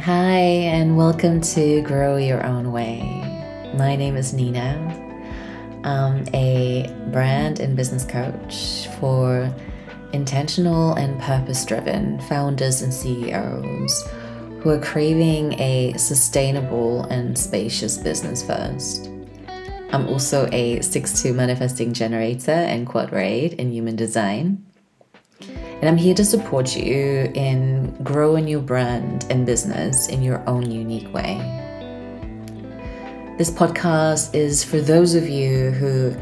[0.00, 3.00] Hi, and welcome to Grow Your Own Way.
[3.76, 4.74] My name is Nina.
[5.84, 9.54] I'm a brand and business coach for
[10.12, 14.08] intentional and purpose driven founders and CEOs
[14.58, 19.06] who are craving a sustainable and spacious business first.
[19.92, 24.66] I'm also a 6-2 manifesting generator and quad right in human design.
[25.82, 30.70] And I'm here to support you in growing your brand and business in your own
[30.70, 31.38] unique way.
[33.36, 36.14] This podcast is for those of you who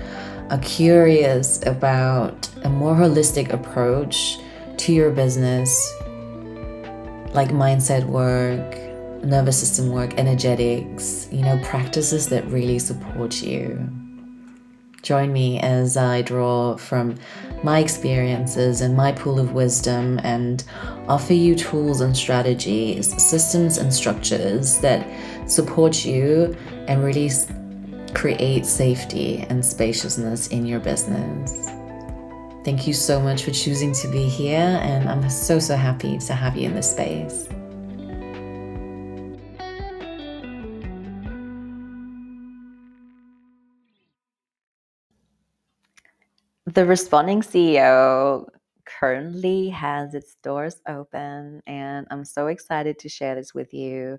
[0.49, 4.39] are curious about a more holistic approach
[4.79, 5.93] to your business,
[7.35, 8.79] like mindset work,
[9.23, 14.00] nervous system work, energetics, you know, practices that really support you.
[15.03, 17.19] Join me as I draw from
[17.63, 20.63] my experiences and my pool of wisdom and
[21.09, 25.07] offer you tools and strategies, systems and structures that
[25.51, 27.31] support you and really
[28.15, 31.67] create safety and spaciousness in your business.
[32.63, 36.35] Thank you so much for choosing to be here, and I'm so, so happy to
[36.35, 37.49] have you in this space.
[46.75, 48.47] The Responding CEO
[48.85, 54.19] currently has its doors open, and I'm so excited to share this with you.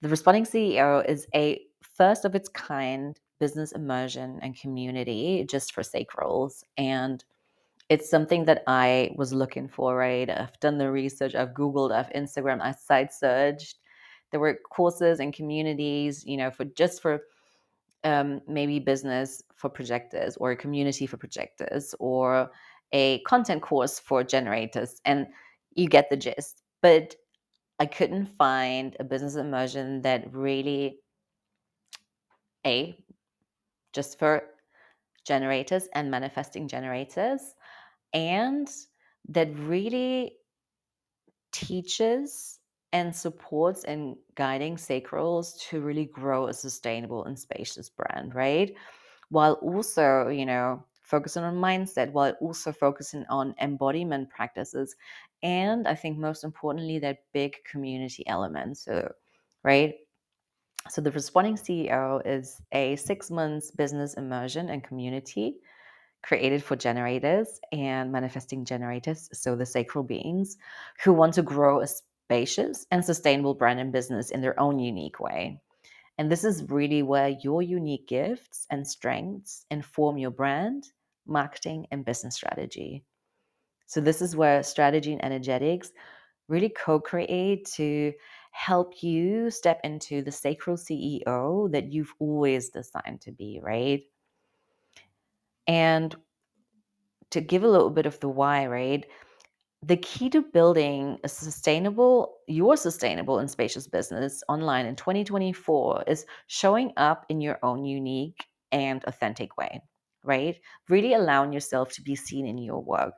[0.00, 5.82] The Responding CEO is a first of its kind business immersion and community just for
[5.82, 6.62] sacrals.
[6.76, 7.24] And
[7.88, 10.30] it's something that I was looking for, right?
[10.30, 13.80] I've done the research, I've Googled, I've Instagram, I site searched.
[14.30, 17.22] There were courses and communities, you know, for just for
[18.04, 22.50] um, maybe business for projectors or a community for projectors or
[22.92, 25.26] a content course for generators and
[25.74, 26.62] you get the gist.
[26.82, 27.14] But
[27.78, 30.98] i couldn't find a business immersion that really
[32.66, 32.96] a
[33.92, 34.42] just for
[35.24, 37.54] generators and manifesting generators
[38.12, 38.68] and
[39.28, 40.32] that really
[41.52, 42.57] teaches
[42.92, 48.74] and supports and guiding sacrals to really grow a sustainable and spacious brand, right?
[49.30, 54.94] While also, you know, focusing on mindset, while also focusing on embodiment practices.
[55.42, 58.76] And I think most importantly, that big community element.
[58.78, 59.10] So,
[59.62, 59.94] right?
[60.90, 65.58] So, the Responding CEO is a six months business immersion and community
[66.22, 70.56] created for generators and manifesting generators, so the sacral beings
[71.02, 71.86] who want to grow a
[72.28, 75.58] spacious and sustainable brand and business in their own unique way.
[76.18, 80.90] And this is really where your unique gifts and strengths inform your brand,
[81.26, 83.02] marketing, and business strategy.
[83.86, 85.90] So, this is where strategy and energetics
[86.48, 88.12] really co create to
[88.50, 94.02] help you step into the sacral CEO that you've always designed to be, right?
[95.66, 96.14] And
[97.30, 99.06] to give a little bit of the why, right?
[99.82, 106.26] The key to building a sustainable your sustainable and spacious business online in 2024 is
[106.48, 109.80] showing up in your own unique and authentic way
[110.24, 110.60] right?
[110.88, 113.14] Really allowing yourself to be seen in your work.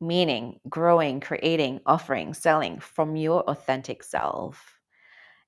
[0.00, 4.78] Meaning growing creating offering selling from your authentic self.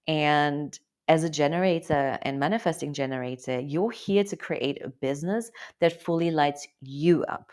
[0.07, 6.31] And as a generator and manifesting generator you're here to create a business that fully
[6.31, 7.51] lights you up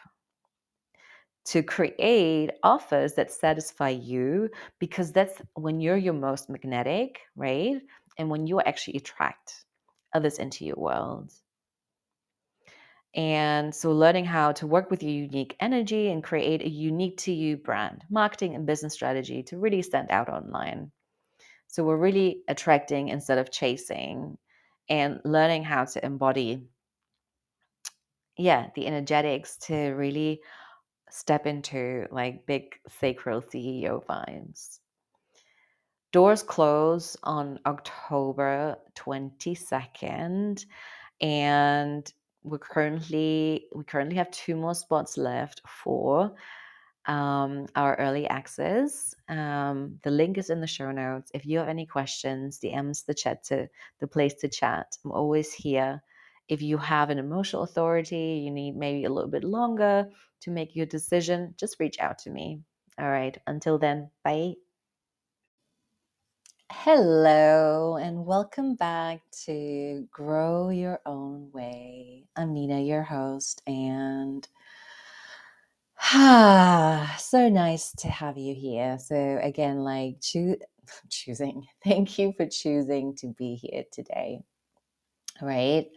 [1.48, 4.50] to create offers that satisfy you
[4.80, 7.82] because that's when you're your most magnetic, right?
[8.18, 9.66] And when you actually attract
[10.14, 11.32] others into your world.
[13.16, 17.32] And so, learning how to work with your unique energy and create a unique to
[17.32, 20.92] you brand, marketing, and business strategy to really stand out online.
[21.68, 24.38] So, we're really attracting instead of chasing
[24.90, 26.68] and learning how to embody,
[28.38, 30.42] yeah, the energetics to really
[31.10, 34.80] step into like big sacral CEO vibes.
[36.12, 40.66] Doors close on October 22nd
[41.22, 46.34] and we're currently we currently have two more spots left for
[47.08, 49.16] um, our early access.
[49.30, 51.32] Um, the link is in the show notes.
[51.34, 53.68] If you have any questions, DMs the chat to
[54.00, 54.98] the place to chat.
[55.04, 56.02] I'm always here
[56.50, 60.10] if you have an emotional authority, you need maybe a little bit longer
[60.42, 62.62] to make your decision, just reach out to me.
[63.00, 63.38] All right.
[63.48, 64.54] Until then, bye.
[66.72, 72.26] Hello, and welcome back to Grow Your Own Way.
[72.36, 74.48] I'm Nina, your host, and
[76.02, 78.98] ah, so nice to have you here.
[79.00, 80.58] So again, like choo-
[81.10, 81.66] choosing.
[81.84, 84.42] Thank you for choosing to be here today.
[85.42, 85.88] Right?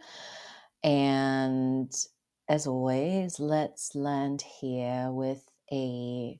[0.83, 1.93] And
[2.49, 6.39] as always, let's land here with a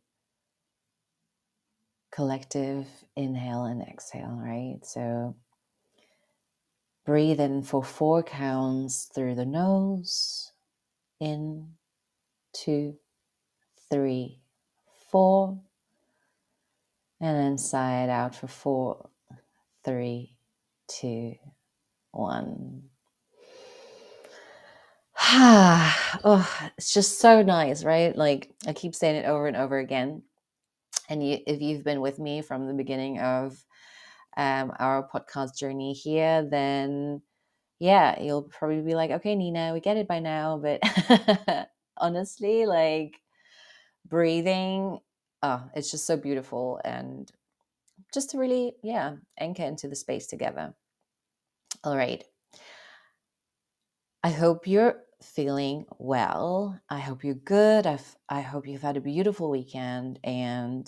[2.11, 4.79] collective inhale and exhale, right?
[4.83, 5.35] So
[7.05, 10.51] breathe in for four counts through the nose.
[11.19, 11.73] In,
[12.51, 12.95] two,
[13.89, 14.39] three,
[15.09, 15.59] four.
[17.19, 19.09] And then sigh it out for four,
[19.83, 20.35] three,
[20.87, 21.35] two,
[22.11, 22.90] one.
[25.33, 28.13] oh, it's just so nice, right?
[28.13, 30.23] Like I keep saying it over and over again.
[31.07, 33.57] And you, if you've been with me from the beginning of
[34.35, 37.21] um, our podcast journey here, then
[37.79, 40.57] yeah, you'll probably be like, okay, Nina, we get it by now.
[40.57, 40.81] But
[41.97, 43.15] honestly, like
[44.05, 44.99] breathing,
[45.43, 46.81] oh, it's just so beautiful.
[46.83, 47.31] And
[48.13, 50.73] just to really, yeah, anchor into the space together.
[51.85, 52.21] All right.
[54.23, 56.79] I hope you're feeling well.
[56.89, 57.85] I hope you're good.
[58.29, 60.19] I hope you've had a beautiful weekend.
[60.23, 60.87] And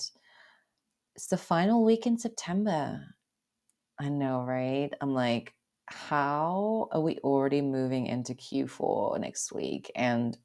[1.15, 3.01] it's the final week in September.
[4.00, 4.89] I know, right?
[5.01, 5.53] I'm like,
[5.85, 9.91] how are we already moving into Q4 next week?
[9.95, 10.38] And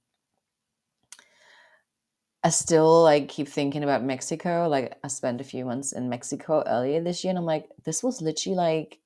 [2.44, 4.69] I still like keep thinking about Mexico.
[4.69, 8.02] Like I spent a few months in Mexico earlier this year, and I'm like, this
[8.02, 9.00] was literally like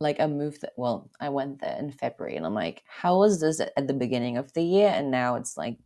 [0.00, 3.40] like I moved that well, I went there in February and I'm like, how was
[3.40, 4.88] this at the beginning of the year?
[4.88, 5.76] And now it's like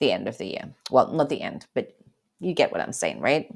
[0.00, 0.74] the end of the year.
[0.90, 1.96] Well, not the end, but
[2.40, 3.52] you get what I'm saying, right?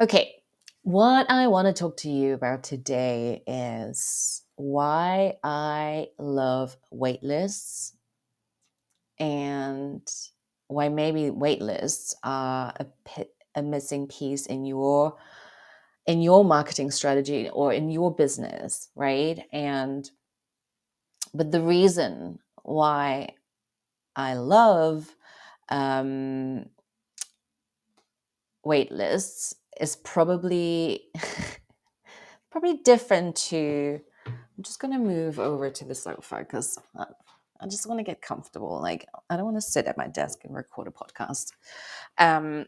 [0.00, 0.34] Okay,
[0.82, 7.92] what I want to talk to you about today is why I love waitlists
[9.18, 10.02] and
[10.68, 15.16] why maybe waitlists are a, a missing piece in your
[16.06, 19.44] in your marketing strategy or in your business, right?
[19.52, 20.08] And
[21.34, 23.30] but the reason why
[24.16, 25.14] I love
[25.68, 26.66] um,
[28.64, 31.04] wait lists is probably
[32.50, 34.00] probably different to.
[34.26, 36.78] I'm just gonna move over to the sofa because
[37.62, 38.80] I just want to get comfortable.
[38.82, 41.52] Like I don't want to sit at my desk and record a podcast.
[42.18, 42.66] Um,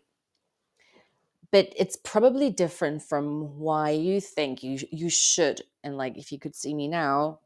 [1.54, 6.38] but it's probably different from why you think you you should and like if you
[6.38, 7.38] could see me now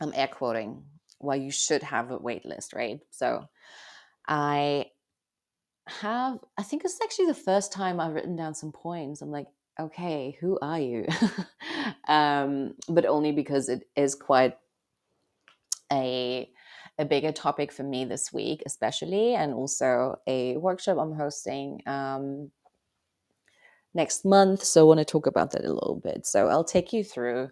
[0.00, 0.84] i'm air quoting
[1.18, 3.00] why you should have a wait list right?
[3.10, 3.48] So
[4.28, 4.86] i
[5.88, 9.48] have i think it's actually the first time i've written down some points i'm like
[9.78, 11.04] okay who are you?
[12.08, 14.56] Um, but only because it is quite
[15.92, 16.48] a
[16.98, 22.50] a bigger topic for me this week especially and also a workshop i'm hosting um,
[23.96, 24.62] next month.
[24.62, 26.26] So I want to talk about that a little bit.
[26.26, 27.48] So I'll take you through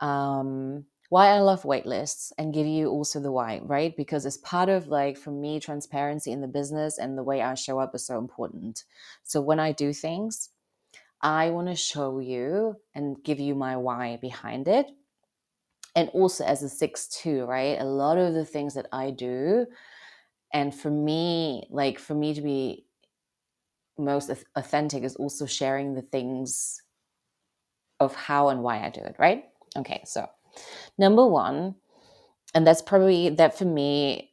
[0.00, 3.96] um, why I love waitlists and give you also the why, right?
[3.96, 7.54] Because it's part of like for me, transparency in the business and the way I
[7.54, 8.84] show up is so important.
[9.22, 10.50] So when I do things,
[11.22, 14.86] I want to show you and give you my why behind it.
[15.96, 17.78] And also as a six two, right?
[17.80, 19.66] A lot of the things that I do,
[20.52, 22.86] and for me, like for me to be
[24.00, 26.82] most authentic is also sharing the things
[28.00, 29.44] of how and why I do it, right?
[29.76, 30.28] Okay, so
[30.98, 31.76] number one,
[32.54, 34.32] and that's probably that for me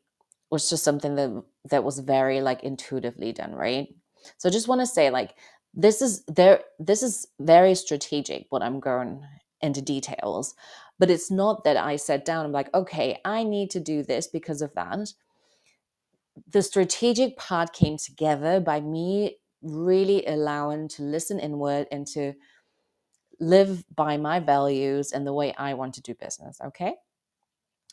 [0.50, 3.90] was just something that that was very like intuitively done, right?
[4.38, 5.36] So I just want to say like
[5.74, 9.24] this is there this is very strategic what I'm going
[9.62, 10.56] into details,
[11.00, 14.28] but it's not that I sat down I'm like, okay, I need to do this
[14.28, 15.14] because of that.
[16.48, 22.34] The strategic part came together by me really allowing to listen inward and to
[23.40, 26.60] live by my values and the way I want to do business.
[26.64, 26.96] Okay.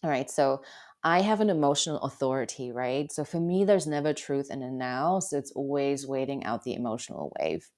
[0.02, 0.30] All right.
[0.30, 0.62] So
[1.02, 3.12] I have an emotional authority, right?
[3.12, 5.18] So for me, there's never truth in a now.
[5.18, 7.68] So it's always waiting out the emotional wave.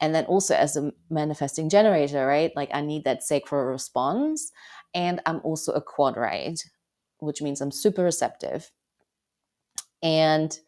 [0.00, 2.50] And then also as a manifesting generator, right?
[2.56, 4.50] Like I need that sacral response.
[4.94, 6.60] And I'm also a quad right,
[7.18, 8.72] which means I'm super receptive.
[10.02, 10.58] And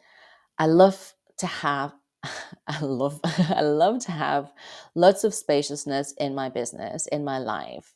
[0.59, 1.93] I love to have
[2.67, 4.53] I love I love to have
[4.95, 7.95] lots of spaciousness in my business, in my life.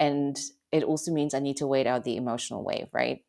[0.00, 0.38] And
[0.72, 3.24] it also means I need to wait out the emotional wave, right?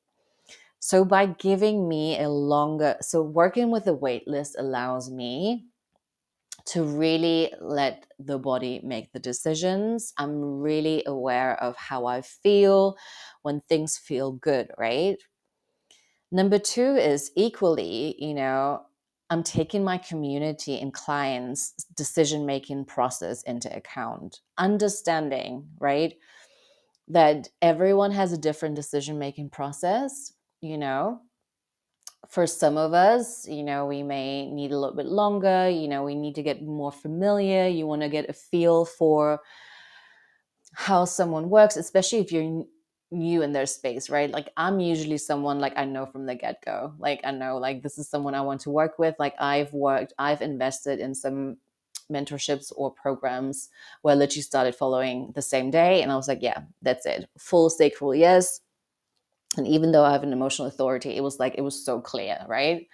[0.80, 5.68] So by giving me a longer so working with the wait list allows me
[6.66, 10.14] to really let the body make the decisions.
[10.18, 12.98] I'm really aware of how I feel
[13.44, 15.18] when things feel good, right?
[16.32, 18.87] Number two is equally, you know,
[19.30, 26.14] I'm taking my community and clients' decision making process into account, understanding, right?
[27.10, 31.22] That everyone has a different decision making process, you know.
[32.30, 36.04] For some of us, you know, we may need a little bit longer, you know,
[36.04, 37.68] we need to get more familiar.
[37.68, 39.40] You want to get a feel for
[40.74, 42.64] how someone works, especially if you're
[43.12, 44.30] new in their space, right?
[44.30, 46.94] Like I'm usually someone like I know from the get go.
[47.00, 49.16] Like I know like this is someone I want to work with.
[49.20, 51.58] Like I've worked, I've invested in some
[52.12, 53.70] mentorships or programs
[54.02, 56.02] where I literally started following the same day.
[56.02, 57.30] And I was like, yeah, that's it.
[57.38, 58.62] Full stake, sacral, yes.
[59.58, 62.38] And even though I have an emotional authority, it was like it was so clear,
[62.48, 62.88] right?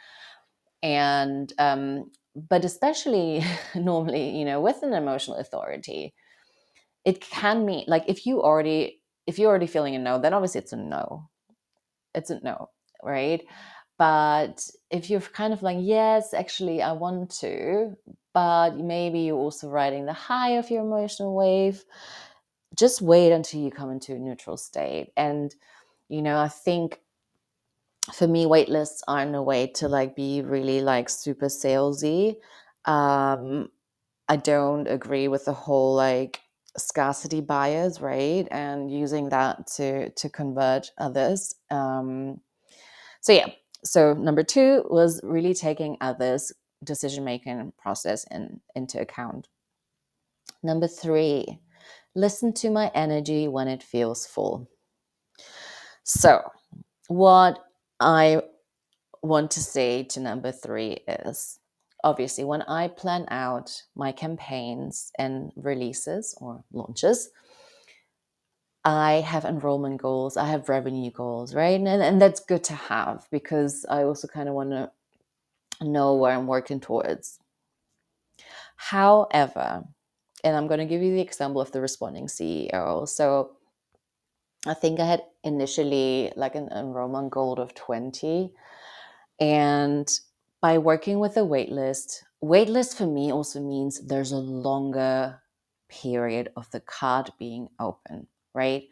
[0.81, 3.43] And um, but especially
[3.75, 6.13] normally, you know, with an emotional authority,
[7.05, 10.61] it can mean like if you already if you're already feeling a no, then obviously
[10.61, 11.29] it's a no.
[12.13, 12.69] It's a no,
[13.03, 13.43] right?
[13.97, 17.95] But if you're kind of like, yes, actually, I want to,
[18.33, 21.83] but maybe you're also riding the high of your emotional wave,
[22.75, 25.11] just wait until you come into a neutral state.
[25.15, 25.53] And,
[26.09, 26.99] you know, I think
[28.13, 32.35] for me, waitlists aren't a way to like be really like super salesy.
[32.85, 33.69] Um,
[34.27, 36.41] I don't agree with the whole like
[36.77, 38.47] scarcity bias, right?
[38.51, 41.55] And using that to to convert others.
[41.69, 42.41] Um,
[43.21, 43.47] so yeah.
[43.83, 46.53] So number two was really taking others'
[46.83, 49.47] decision making process in, into account.
[50.63, 51.59] Number three,
[52.15, 54.69] listen to my energy when it feels full.
[56.03, 56.41] So,
[57.07, 57.59] what
[57.99, 58.41] I
[59.21, 61.59] want to say to number three is
[62.03, 67.29] obviously, when I plan out my campaigns and releases or launches,
[68.85, 71.79] I have enrollment goals, I have revenue goals, right?
[71.79, 74.91] And, and that's good to have because I also kind of want to
[75.81, 77.39] know where I'm working towards.
[78.75, 79.85] However,
[80.43, 83.07] and I'm going to give you the example of the responding CEO.
[83.07, 83.51] So
[84.65, 88.51] I think I had initially like an enrollment goal of 20.
[89.39, 90.07] And
[90.63, 95.41] by working with a waitlist, waitlist for me also means there's a longer
[95.89, 98.85] period of the card being open, right?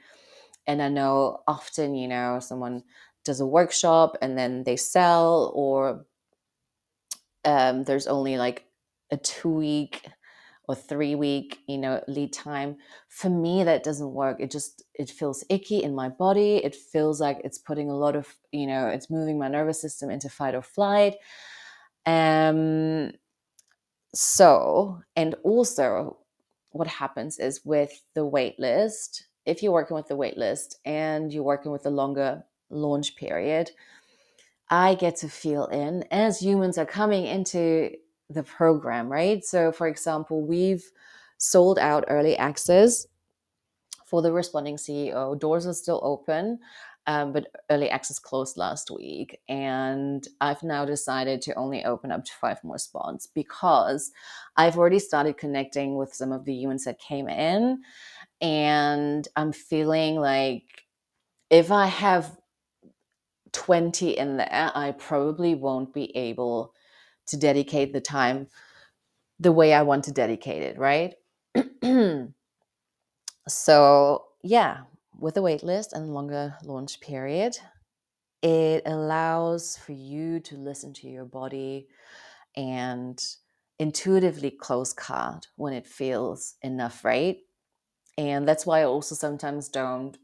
[0.68, 2.84] And I know often, you know, someone
[3.26, 6.06] does a workshop and then they sell, or
[7.46, 8.66] um, there's only like
[9.12, 10.06] a two week
[10.68, 12.78] or three week you know lead time.
[13.10, 14.38] For me that doesn't work.
[14.42, 16.58] It just it feels icky in my body.
[16.58, 20.10] It feels like it's putting a lot of you know it's moving my nervous system
[20.12, 21.16] into fight or flight
[22.06, 23.12] um,
[24.14, 26.18] so, and also
[26.72, 31.34] what happens is with the wait list, if you're working with the wait list and
[31.34, 33.72] you're working with a longer launch period,
[34.70, 37.92] I get to feel in as humans are coming into
[38.30, 39.44] the program, right?
[39.44, 40.90] So, for example, we've
[41.38, 43.06] sold out early access
[44.06, 45.38] for the responding CEO.
[45.38, 46.60] Doors are still open.
[47.08, 52.26] Um, but early access closed last week, and I've now decided to only open up
[52.26, 54.12] to five more spots because
[54.58, 57.82] I've already started connecting with some of the humans that came in,
[58.42, 60.64] and I'm feeling like
[61.50, 62.38] if I have
[63.54, 66.74] 20 in there, I probably won't be able
[67.28, 68.48] to dedicate the time
[69.40, 71.16] the way I want to dedicate it, right?
[73.48, 74.78] so, yeah,
[75.22, 77.56] with a waitlist and longer launch period,
[78.42, 81.88] it allows for you to listen to your body
[82.58, 83.24] and
[83.78, 87.38] intuitively close card when it feels enough, right?
[88.18, 90.18] And that's why I also sometimes don't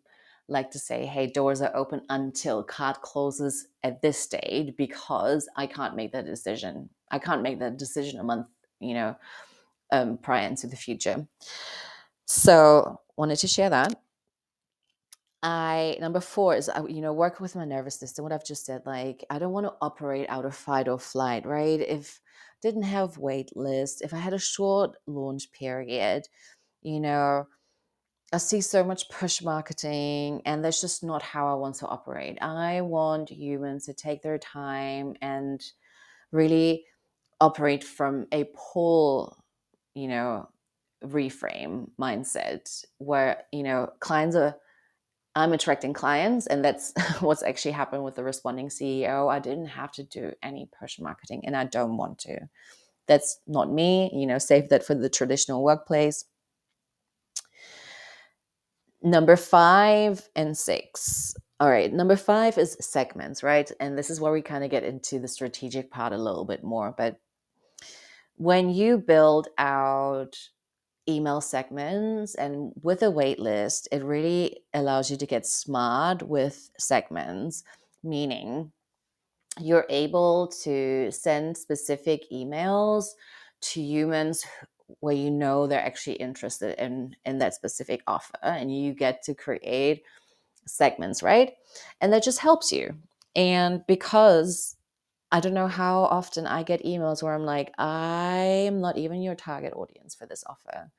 [0.48, 5.68] like to say, hey, doors are open until card closes at this stage because I
[5.68, 6.90] can't make that decision.
[7.12, 8.48] I can't make that decision a month,
[8.80, 9.16] you know,
[9.92, 11.28] um, prior into the future.
[12.26, 14.02] So wanted to share that.
[15.44, 18.24] I number four is I, you know work with my nervous system.
[18.24, 21.46] What I've just said, like I don't want to operate out of fight or flight,
[21.46, 21.80] right?
[21.80, 22.20] If
[22.62, 26.24] didn't have wait list, if I had a short launch period,
[26.82, 27.48] you know,
[28.34, 32.40] I see so much push marketing, and that's just not how I want to operate.
[32.42, 35.62] I want humans to take their time and
[36.32, 36.86] really
[37.40, 39.38] operate from a pull,
[39.94, 40.50] you know,
[41.06, 44.56] reframe mindset where you know clients are
[45.38, 49.32] I'm attracting clients, and that's what's actually happened with the responding CEO.
[49.32, 52.50] I didn't have to do any push marketing, and I don't want to.
[53.08, 54.10] That's not me.
[54.14, 56.26] You know, save that for the traditional workplace.
[59.04, 63.72] Number five and six All right, number five is segments, right?
[63.80, 66.64] And this is where we kind of get into the strategic part a little bit
[66.64, 66.94] more.
[66.98, 67.20] But
[68.38, 70.38] when you build out
[71.10, 76.70] email segments and with a wait list, it really allows you to get smart with
[76.78, 77.64] segments,
[78.04, 78.72] meaning
[79.60, 83.08] you're able to send specific emails
[83.62, 84.46] to humans
[85.02, 89.36] where you know they're actually interested in in that specific offer and you get to
[89.36, 90.04] create
[90.68, 91.56] segments right?
[92.02, 92.96] And that just helps you.
[93.36, 94.77] And because
[95.32, 99.36] i don't know how often i get emails where i'm like i'm not even your
[99.36, 100.92] target audience for this offer.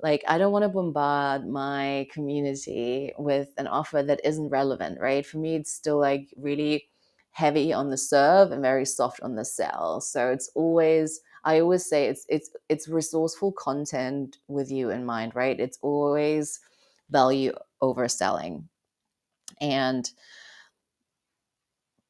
[0.00, 5.26] Like i don't want to bombard my community with an offer that isn't relevant right?
[5.26, 6.88] For me it's still like really
[7.32, 10.00] heavy on the serve and very soft on the sell.
[10.00, 15.34] So it's always i always say it's it's it's resourceful content with you in mind
[15.34, 15.58] right?
[15.60, 16.60] It's always
[17.10, 18.68] value over selling
[19.60, 20.10] and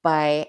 [0.03, 0.47] by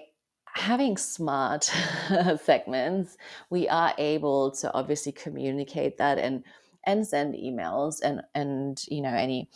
[0.58, 1.64] having smart
[2.42, 3.16] segments
[3.48, 6.42] we are able to obviously communicate that and
[6.84, 9.48] and send emails and and you know any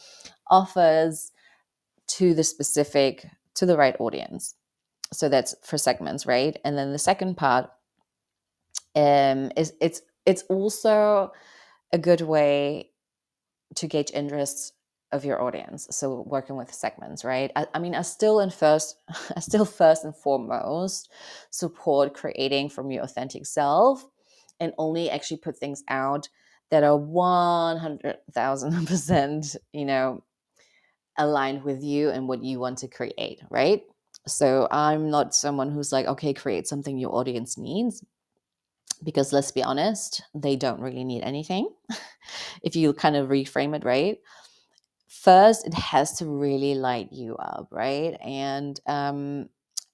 [0.50, 1.32] offers
[2.06, 4.54] to the specific to the right audience.
[5.12, 6.58] So that's for segments right?
[6.64, 7.70] And then the second part
[8.94, 11.32] um is it's it's also
[11.92, 12.90] a good way
[13.76, 14.72] to gauge interests
[15.12, 17.50] of your audience so working with segments right?
[17.54, 18.96] I, I mean i still in first
[19.36, 21.10] i still first and foremost
[21.50, 24.04] support creating from your authentic self
[24.60, 26.28] and only actually put things out
[26.70, 30.22] that are 100,000% you know
[31.18, 33.82] aligned with you and what you want to create right?
[34.26, 38.02] So i'm not someone who's like okay create something your audience needs
[39.04, 41.68] because let's be honest they don't really need anything
[42.62, 44.18] if you kind of reframe it right
[45.22, 48.16] first it has to really light you up right?
[48.22, 49.48] And um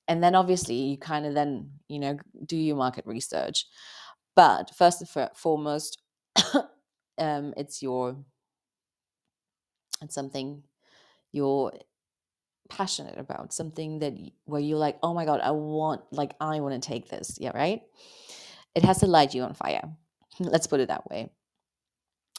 [0.06, 3.66] and then obviously you kind of then you know do your market research.
[4.34, 6.00] But first and foremost
[7.18, 8.16] um it's your
[10.02, 10.62] it's something
[11.32, 11.72] you're
[12.70, 16.80] passionate about something that where you're like oh my god i want like i want
[16.80, 17.82] to take this yeah right?
[18.74, 19.90] It has to light you on fire.
[20.38, 21.30] Let's put it that way.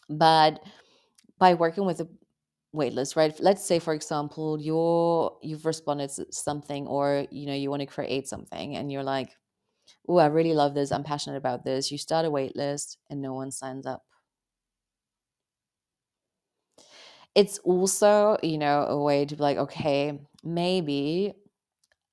[0.10, 0.63] But
[1.38, 2.08] by working with a
[2.76, 3.38] waitlist right?
[3.40, 7.86] Let's say for example you're you've responded to something or you know you want to
[7.88, 9.32] create something and you're like
[10.10, 10.92] oh i really love this.
[10.92, 11.92] I'm passionate about this.
[11.92, 14.04] You start a waitlist and no one signs up.
[17.36, 21.34] It's also you know a way to be like okay maybe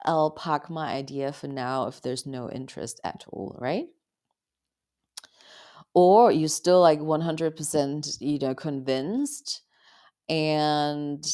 [0.05, 3.87] i'll park my idea for now if there's no interest at all right?
[5.95, 9.63] Or you're still like 100% you know convinced
[10.29, 11.25] and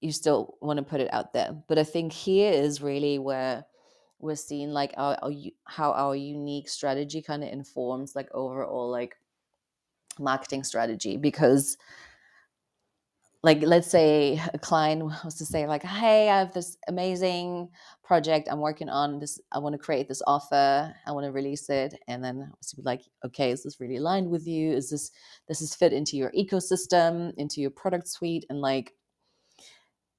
[0.00, 3.64] you still want to put it out there but i think here is really where
[4.20, 5.32] we're seeing like our, our
[5.64, 9.16] how our unique strategy kind of informs like overall like
[10.18, 11.76] marketing strategy because
[13.44, 17.68] like let's say a client was to say like hey i have this amazing
[18.04, 18.48] project.
[18.50, 19.40] I'm working on this.
[19.50, 20.94] I want to create this offer.
[21.06, 21.94] I want to release it.
[22.06, 24.72] And then be like okay is this really aligned with you?
[24.72, 25.10] Is this
[25.48, 28.44] this is fit into your ecosystem into your product suite?
[28.50, 28.92] And like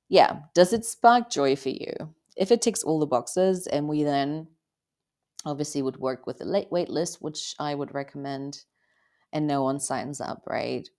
[0.10, 1.94] yeah does it spark joy for you?
[2.36, 4.48] If it ticks all the boxes and we then
[5.46, 8.64] obviously would work with a late wait list which i would recommend
[9.32, 10.90] and no one signs up right?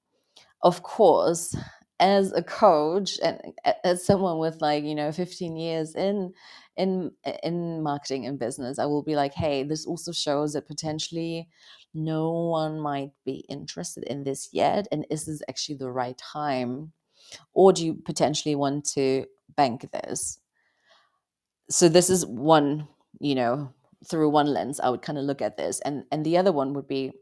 [0.62, 1.56] Of course
[1.98, 3.40] as a coach and
[3.84, 6.32] as someone with like you know 15 years in
[6.76, 7.10] in
[7.42, 11.48] in marketing and business i will be like hey this also shows that potentially
[11.96, 16.92] no one might be interested in this yet and is this actually the right time?
[17.54, 20.38] Or do you potentially want to bank this?
[21.70, 23.72] So this is one you know
[24.04, 25.80] through one lens i would kind of look at this.
[25.80, 27.12] And and the other one would be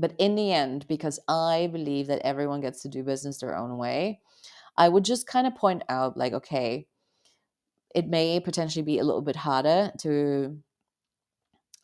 [0.00, 3.78] but in the end because i believe that everyone gets to do business their own
[3.78, 4.20] way
[4.76, 6.86] i would just kind of point out like okay
[7.94, 10.58] it may potentially be a little bit harder to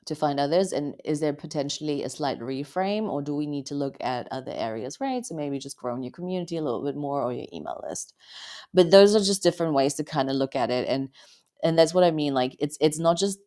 [0.06, 3.74] to find others and is there potentially a slight reframe or do we need to
[3.74, 5.26] look at other areas right?
[5.26, 8.14] So maybe just growing your community a little bit more or your email list.
[8.72, 11.08] But those are just different ways to kind of look at it and
[11.62, 13.38] and that's what i mean like it's it's not just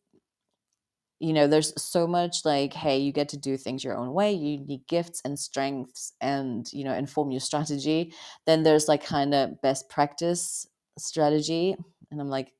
[1.20, 4.32] you know there's so much like hey you get to do things your own way
[4.32, 8.14] you need gifts and strengths and you know inform your strategy
[8.46, 11.76] then there's like kind of best practice strategy
[12.12, 12.54] and i'm like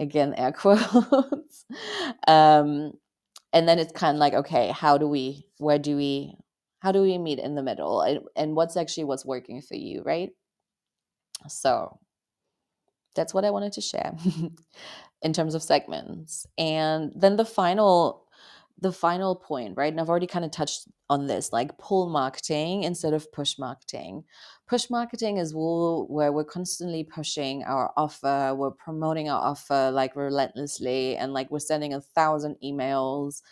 [0.00, 1.64] again air quotes
[2.28, 2.92] um
[3.52, 6.34] and then it's kind of like okay how do we where do we
[6.80, 10.02] how do we meet in the middle and, and what's actually what's working for you
[10.04, 10.30] right?
[11.48, 11.98] So
[13.14, 14.14] that's what I wanted to share
[15.24, 16.46] in terms of segments.
[16.56, 18.20] And then the final
[18.80, 19.92] the final point, right?
[19.92, 24.24] And I've already kind of touched on this, like pull marketing instead of push marketing.
[24.68, 31.16] Push marketing is where we're constantly pushing our offer, we're promoting our offer like relentlessly,
[31.16, 33.42] and like we're sending a thousand emails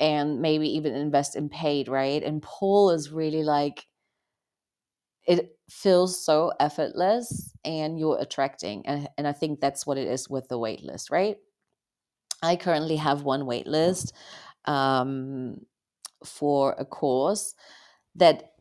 [0.00, 2.22] and maybe even invest in paid, right?
[2.22, 3.86] And pull is really like
[5.26, 8.86] it feels so effortless and you're attracting.
[8.86, 11.36] And, and I think that's what it is with the waitlist, right?
[12.42, 14.12] I currently have one waitlist
[14.64, 15.60] um,
[16.24, 17.54] for a course
[18.16, 18.52] that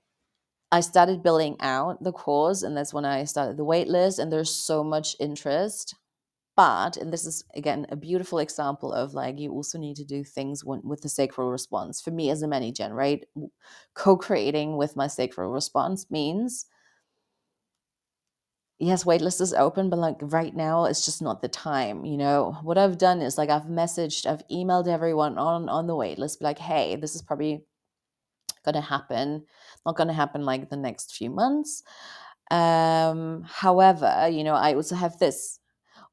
[0.72, 4.19] I started building out the course, and that's when I started the waitlist.
[4.19, 5.95] And there's so much interest.
[6.56, 10.26] But, and this is again a beautiful example of like you also need to do
[10.26, 12.02] things with the sacral response.
[12.02, 13.24] For me as a manager, right?
[13.93, 16.65] Co creating with my sacral response means
[18.80, 22.06] yes, waitlist is open, but like right now, it's just not the time.
[22.06, 25.96] You know, what I've done is like I've messaged, I've emailed everyone on on the
[25.96, 27.63] waitlist, like, hey, this is probably
[28.65, 29.46] gonna happen.
[29.86, 31.84] Not gonna happen like the next few months.
[32.52, 35.60] Um, however, you know, I also have this,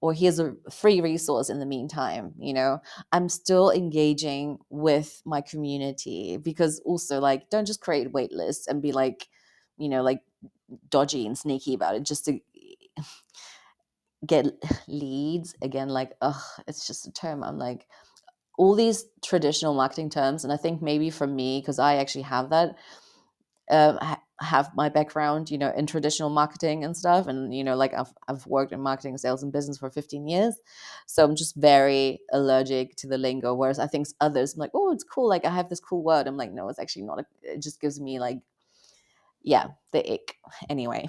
[0.01, 2.35] or here's a free resource in the meantime.
[2.39, 2.81] You know,
[3.13, 8.93] I'm still engaging with my community because also like don't just create waitlists and be
[8.93, 9.29] like,
[9.79, 10.23] you know, like
[10.91, 12.41] dodgy and sneaky about it just to
[14.27, 14.47] get
[14.89, 17.87] leads again like ugh it's just a term i'm like
[18.59, 22.51] all these traditional marketing terms and i think maybe for me because i actually have
[22.51, 22.77] that
[23.71, 27.95] uh, have my background you know in traditional marketing and stuff and you know like
[27.95, 30.57] I've, I've worked in marketing sales and business for 15 years
[31.07, 34.93] so i'm just very allergic to the lingo whereas i think others I'm like oh
[34.93, 37.25] it's cool like i have this cool word i'm like no it's actually not a,
[37.43, 38.39] it just gives me like
[39.43, 40.37] yeah the ick.
[40.69, 41.09] Anyway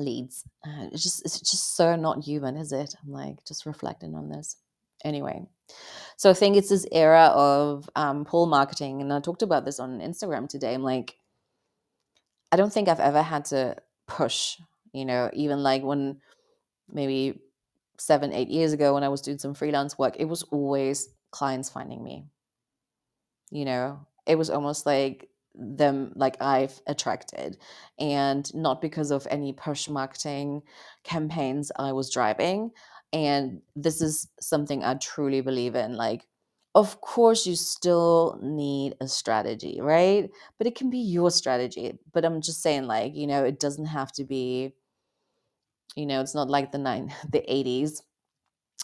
[0.00, 0.44] leads.
[0.64, 2.94] Uh, it's just it's just so not human, is it?
[3.02, 4.56] I'm like just reflecting on this.
[5.04, 5.42] Anyway,
[6.16, 9.80] so I think it's this era of um, pull marketing, and I talked about this
[9.80, 10.74] on Instagram today.
[10.74, 11.16] I'm like,
[12.52, 14.56] I don't think I've ever had to push.
[14.92, 16.20] You know, even like when
[16.92, 17.40] maybe
[17.98, 21.70] seven, eight years ago when I was doing some freelance work, it was always clients
[21.70, 22.26] finding me.
[23.50, 27.58] You know, it was almost like them like I've attracted
[27.98, 30.62] and not because of any push marketing
[31.04, 32.70] campaigns I was driving
[33.12, 36.26] and this is something I truly believe in like
[36.74, 40.30] of course you still need a strategy right?
[40.56, 43.86] But it can be your strategy but I'm just saying like you know it doesn't
[43.86, 44.74] have to be
[45.96, 48.02] you know it's not like the nine the 80s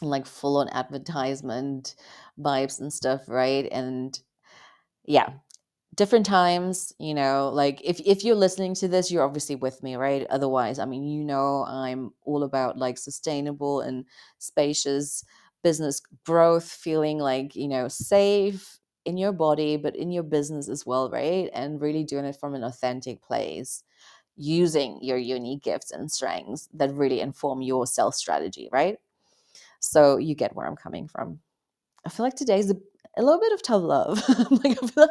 [0.02, 1.94] like full on advertisement
[2.38, 3.68] vibes and stuff right?
[3.70, 4.18] And
[5.06, 5.30] yeah
[5.96, 9.96] different times you know like if if you're listening to this you're obviously with me
[9.96, 10.26] right?
[10.30, 14.04] Otherwise i mean you know i'm all about like sustainable and
[14.38, 15.24] spacious
[15.62, 20.84] business growth feeling like you know safe in your body but in your business as
[20.86, 21.50] well right?
[21.54, 23.82] And really doing it from an authentic place
[24.36, 28.98] using your unique gifts and strengths that really inform your self strategy right?
[29.80, 31.40] So you get where i'm coming from.
[32.06, 32.72] I feel like today's
[33.16, 34.22] a little bit of tough love.
[34.64, 35.10] like I feel, like,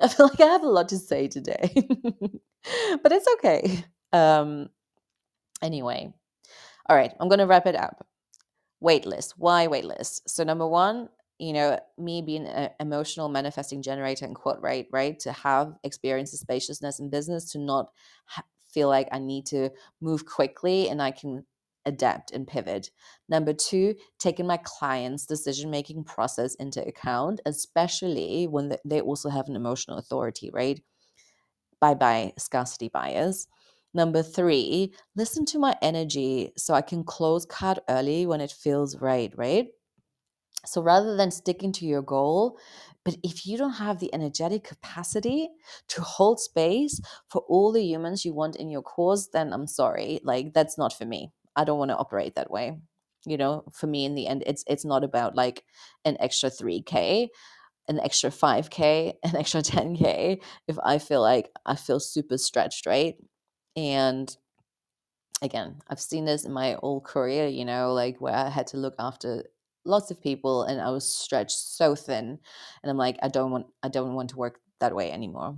[0.00, 1.72] I feel like I have a lot to say today,
[3.02, 3.84] but it's okay.
[4.12, 4.68] Um,
[5.62, 6.12] anyway,
[6.88, 8.06] all right, I'm gonna wrap it up.
[8.82, 9.34] Waitlist.
[9.36, 10.22] Why waitlist?
[10.26, 15.18] So number one, you know, me being an emotional manifesting generator and quad right, right,
[15.20, 17.90] to have experience of spaciousness in business, to not
[18.26, 21.44] ha- feel like I need to move quickly and I can
[21.86, 22.90] adapt and pivot.
[23.28, 29.48] Number two, taking my client's decision making process into account, especially when they also have
[29.48, 30.80] an emotional authority, right?
[31.80, 33.46] Bye bye, scarcity bias.
[33.92, 39.00] Number three, listen to my energy so I can close card early when it feels
[39.00, 39.68] right, right?
[40.66, 42.58] So rather than sticking to your goal,
[43.04, 45.50] but if you don't have the energetic capacity
[45.88, 50.20] to hold space for all the humans you want in your course, then I'm sorry,
[50.24, 51.32] like that's not for me.
[51.56, 52.78] I don't want to operate that way.
[53.26, 55.64] You know, for me in the end, it's it's not about like
[56.04, 57.30] an extra 3K,
[57.88, 60.40] an extra 5K, an extra 10K.
[60.68, 63.16] If I feel like I feel super stretched, right?
[63.76, 64.34] And
[65.42, 68.76] again, I've seen this in my old career, you know, like where I had to
[68.76, 69.44] look after
[69.84, 72.38] lots of people and I was stretched so thin.
[72.82, 75.56] And I'm like, I don't want I don't want to work that way anymore.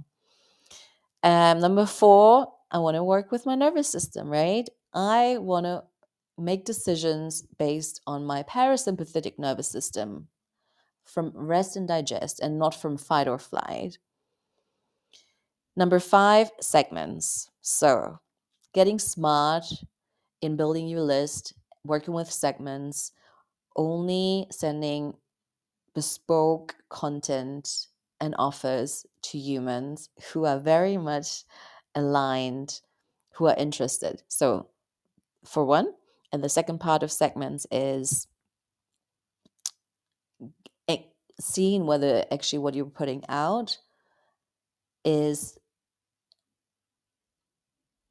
[1.23, 4.69] Um, number four, I want to work with my nervous system, right?
[4.94, 5.85] I want to
[6.38, 10.29] make decisions based on my parasympathetic nervous system
[11.05, 13.99] from rest and digest and not from fight or flight.
[15.77, 17.51] Number five, segments.
[17.61, 18.18] So,
[18.72, 19.66] getting smart
[20.40, 23.12] in building your list, working with segments,
[23.77, 25.14] only sending
[25.94, 27.88] bespoke content
[28.20, 31.44] and offers to humans who are very much
[31.94, 32.81] aligned,
[33.33, 34.22] who are interested.
[34.29, 34.68] So,
[35.47, 35.93] for one,
[36.33, 38.27] and the second part of segments is
[41.41, 43.79] seeing whether actually what you're putting out
[45.05, 45.59] is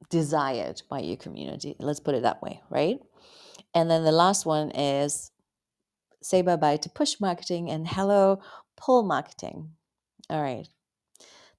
[0.08, 1.74] desired by your community.
[1.78, 2.98] Let's put it that way, right?
[3.74, 5.30] And then the last one is
[6.22, 8.40] say bye bye to push marketing and hello
[8.76, 9.70] pull marketing.
[10.30, 10.68] All right.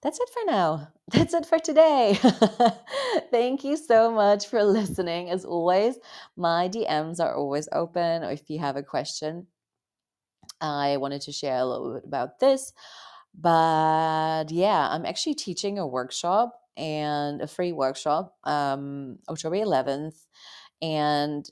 [0.02, 0.90] That's it for now.
[1.12, 2.20] That's it for today.
[3.32, 5.30] Thank you so much for listening.
[5.30, 5.98] As always,
[6.36, 8.24] my DMs are always open.
[8.24, 9.48] Or if you have a question,
[10.62, 12.74] I wanted to share a little bit about this.
[13.34, 20.26] But yeah, I'm actually teaching a workshop and a free workshop um, October 11th.
[20.82, 21.50] And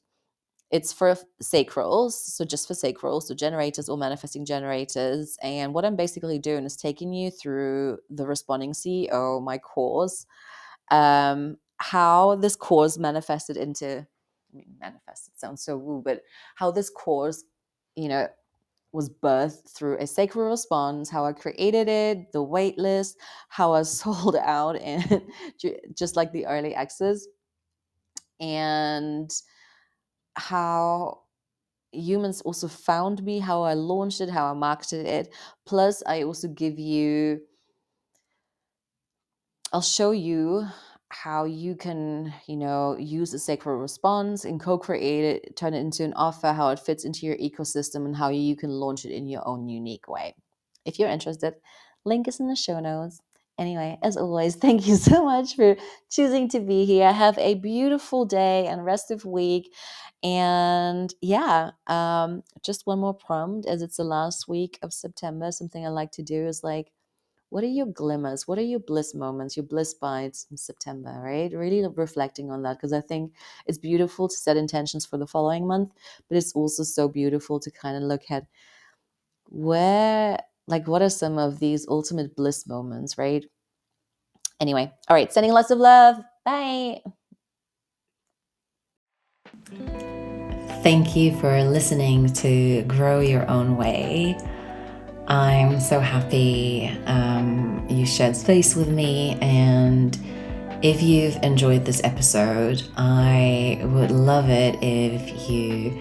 [0.71, 5.37] it's for sacrals, so just for sacrals, so generators or manifesting generators.
[5.41, 10.25] And what I'm basically doing is taking you through the Responding CEO, my course,
[10.91, 16.21] um, how this course manifested into, I mean, manifested sounds so woo, but
[16.55, 17.43] how this course,
[17.95, 18.27] you know,
[18.91, 23.17] was birthed through a sacral response, how I created it, the wait list,
[23.49, 25.21] how I sold out, and
[25.93, 27.27] just like the early access,
[28.39, 29.29] and
[30.35, 31.21] how
[31.91, 35.33] humans also found me, how I launched it, how I marketed it.
[35.65, 37.41] Plus, I also give you,
[39.71, 40.67] I'll show you
[41.09, 46.03] how you can, you know, use a sacral response and co-create it, turn it into
[46.03, 49.27] an offer, how it fits into your ecosystem, and how you can launch it in
[49.27, 50.35] your own unique way.
[50.83, 51.55] If you're interested,
[52.03, 53.21] link is in the show notes.
[53.57, 55.77] Anyway, as always, thank you so much for
[56.09, 57.11] choosing to be here.
[57.13, 59.73] Have a beautiful day and rest of week.
[60.23, 65.51] And yeah, um, just one more prompt as it's the last week of September.
[65.51, 66.91] Something I like to do is like,
[67.49, 68.47] what are your glimmers?
[68.47, 71.53] What are your bliss moments, your bliss bites in September, right?
[71.53, 73.33] Really reflecting on that because I think
[73.67, 75.91] it's beautiful to set intentions for the following month,
[76.29, 78.47] but it's also so beautiful to kind of look at
[79.49, 83.45] where, like, what are some of these ultimate bliss moments, right?
[84.59, 86.17] Anyway, all right, sending lots of love.
[86.45, 87.01] Bye.
[90.81, 94.37] Thank you for listening to Grow Your Own Way.
[95.27, 99.37] I'm so happy um, you shared space with me.
[99.41, 100.17] And
[100.83, 105.99] if you've enjoyed this episode, I would love it if you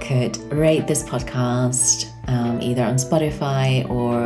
[0.00, 4.22] could rate this podcast um, either on Spotify or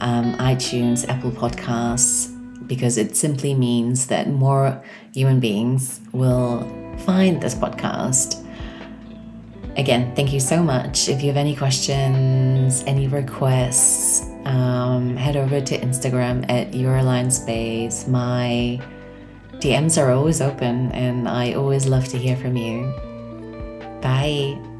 [0.00, 2.30] um, iTunes, Apple Podcasts,
[2.66, 6.60] because it simply means that more human beings will
[7.04, 8.42] find this podcast
[9.76, 11.08] Again, thank you so much.
[11.08, 17.32] If you have any questions, any requests, um, head over to Instagram at Your Aligned
[17.32, 18.06] Space.
[18.06, 18.80] My
[19.60, 22.92] DMs are always open and I always love to hear from you.
[24.02, 24.71] Bye.